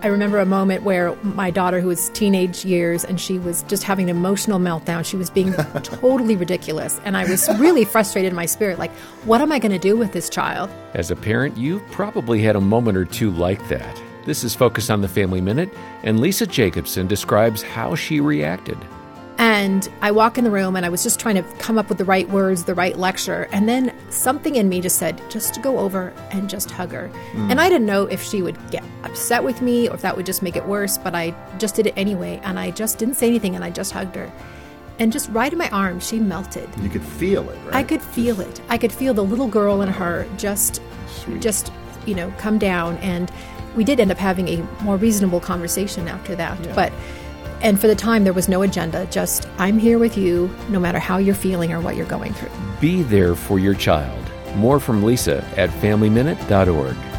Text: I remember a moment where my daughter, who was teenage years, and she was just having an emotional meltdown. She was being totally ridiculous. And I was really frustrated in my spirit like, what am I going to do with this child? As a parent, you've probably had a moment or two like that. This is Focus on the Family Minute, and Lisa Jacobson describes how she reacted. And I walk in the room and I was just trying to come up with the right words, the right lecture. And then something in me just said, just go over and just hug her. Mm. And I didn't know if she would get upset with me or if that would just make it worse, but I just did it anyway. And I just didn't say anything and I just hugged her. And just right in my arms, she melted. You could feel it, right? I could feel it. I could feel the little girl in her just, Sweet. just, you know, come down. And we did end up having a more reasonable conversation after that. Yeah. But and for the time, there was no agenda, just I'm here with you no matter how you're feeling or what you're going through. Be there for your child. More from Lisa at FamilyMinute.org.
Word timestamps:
I 0.00 0.06
remember 0.06 0.38
a 0.38 0.46
moment 0.46 0.84
where 0.84 1.16
my 1.24 1.50
daughter, 1.50 1.80
who 1.80 1.88
was 1.88 2.08
teenage 2.10 2.64
years, 2.64 3.04
and 3.04 3.20
she 3.20 3.36
was 3.36 3.64
just 3.64 3.82
having 3.82 4.08
an 4.08 4.16
emotional 4.16 4.60
meltdown. 4.60 5.04
She 5.04 5.16
was 5.16 5.28
being 5.28 5.52
totally 5.82 6.36
ridiculous. 6.36 7.00
And 7.04 7.16
I 7.16 7.28
was 7.28 7.48
really 7.58 7.84
frustrated 7.84 8.30
in 8.30 8.36
my 8.36 8.46
spirit 8.46 8.78
like, 8.78 8.92
what 9.24 9.40
am 9.40 9.50
I 9.50 9.58
going 9.58 9.72
to 9.72 9.78
do 9.78 9.96
with 9.96 10.12
this 10.12 10.30
child? 10.30 10.70
As 10.94 11.10
a 11.10 11.16
parent, 11.16 11.56
you've 11.56 11.84
probably 11.90 12.40
had 12.40 12.54
a 12.54 12.60
moment 12.60 12.96
or 12.96 13.06
two 13.06 13.32
like 13.32 13.68
that. 13.70 14.00
This 14.24 14.44
is 14.44 14.54
Focus 14.54 14.88
on 14.88 15.00
the 15.00 15.08
Family 15.08 15.40
Minute, 15.40 15.70
and 16.04 16.20
Lisa 16.20 16.46
Jacobson 16.46 17.08
describes 17.08 17.62
how 17.62 17.96
she 17.96 18.20
reacted. 18.20 18.78
And 19.58 19.88
I 20.02 20.12
walk 20.12 20.38
in 20.38 20.44
the 20.44 20.52
room 20.52 20.76
and 20.76 20.86
I 20.86 20.88
was 20.88 21.02
just 21.02 21.18
trying 21.18 21.34
to 21.34 21.42
come 21.58 21.78
up 21.78 21.88
with 21.88 21.98
the 21.98 22.04
right 22.04 22.28
words, 22.28 22.62
the 22.62 22.76
right 22.76 22.96
lecture. 22.96 23.48
And 23.50 23.68
then 23.68 23.92
something 24.08 24.54
in 24.54 24.68
me 24.68 24.80
just 24.80 24.98
said, 24.98 25.20
just 25.30 25.60
go 25.62 25.80
over 25.80 26.14
and 26.30 26.48
just 26.48 26.70
hug 26.70 26.92
her. 26.92 27.10
Mm. 27.32 27.50
And 27.50 27.60
I 27.60 27.68
didn't 27.68 27.86
know 27.86 28.06
if 28.06 28.22
she 28.22 28.40
would 28.40 28.56
get 28.70 28.84
upset 29.02 29.42
with 29.42 29.60
me 29.60 29.88
or 29.88 29.96
if 29.96 30.02
that 30.02 30.16
would 30.16 30.26
just 30.26 30.42
make 30.42 30.54
it 30.54 30.64
worse, 30.64 30.96
but 30.96 31.16
I 31.16 31.34
just 31.58 31.74
did 31.74 31.88
it 31.88 31.94
anyway. 31.96 32.40
And 32.44 32.56
I 32.56 32.70
just 32.70 32.98
didn't 32.98 33.16
say 33.16 33.26
anything 33.26 33.56
and 33.56 33.64
I 33.64 33.70
just 33.70 33.90
hugged 33.90 34.14
her. 34.14 34.30
And 35.00 35.12
just 35.12 35.28
right 35.30 35.50
in 35.50 35.58
my 35.58 35.70
arms, 35.70 36.06
she 36.06 36.20
melted. 36.20 36.68
You 36.80 36.88
could 36.88 37.02
feel 37.02 37.50
it, 37.50 37.58
right? 37.64 37.74
I 37.74 37.82
could 37.82 38.00
feel 38.00 38.40
it. 38.40 38.60
I 38.68 38.78
could 38.78 38.92
feel 38.92 39.12
the 39.12 39.24
little 39.24 39.48
girl 39.48 39.82
in 39.82 39.88
her 39.88 40.28
just, 40.36 40.80
Sweet. 41.08 41.42
just, 41.42 41.72
you 42.06 42.14
know, 42.14 42.32
come 42.38 42.58
down. 42.58 42.96
And 42.98 43.28
we 43.74 43.82
did 43.82 43.98
end 43.98 44.12
up 44.12 44.18
having 44.18 44.46
a 44.46 44.62
more 44.84 44.96
reasonable 44.96 45.40
conversation 45.40 46.06
after 46.06 46.36
that. 46.36 46.64
Yeah. 46.64 46.74
But 46.76 46.92
and 47.60 47.80
for 47.80 47.86
the 47.86 47.94
time, 47.94 48.24
there 48.24 48.32
was 48.32 48.48
no 48.48 48.62
agenda, 48.62 49.06
just 49.06 49.48
I'm 49.58 49.78
here 49.78 49.98
with 49.98 50.16
you 50.16 50.54
no 50.68 50.78
matter 50.78 50.98
how 50.98 51.18
you're 51.18 51.34
feeling 51.34 51.72
or 51.72 51.80
what 51.80 51.96
you're 51.96 52.06
going 52.06 52.32
through. 52.32 52.50
Be 52.80 53.02
there 53.02 53.34
for 53.34 53.58
your 53.58 53.74
child. 53.74 54.24
More 54.56 54.80
from 54.80 55.02
Lisa 55.02 55.44
at 55.56 55.70
FamilyMinute.org. 55.70 57.17